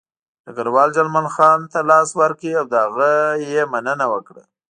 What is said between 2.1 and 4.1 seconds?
ورکړ او له هغه یې مننه